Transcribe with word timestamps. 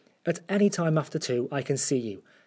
At 0.25 0.39
any 0.49 0.71
time 0.71 0.97
after 0.97 1.19
two 1.19 1.47
I 1.51 1.61
can 1.61 1.77
see 1.77 1.99
you. 1.99 2.23